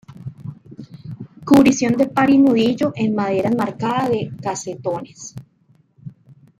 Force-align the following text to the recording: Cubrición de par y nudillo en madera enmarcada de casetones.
Cubrición 1.45 1.95
de 1.95 2.07
par 2.07 2.31
y 2.31 2.39
nudillo 2.39 2.91
en 2.95 3.13
madera 3.13 3.49
enmarcada 3.49 4.09
de 4.09 4.31
casetones. 4.41 5.35